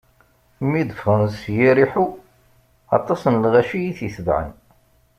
[0.69, 2.05] Mi d-ffɣen si Yariḥu,
[2.97, 4.53] aṭas n lɣaci i t-itebɛen.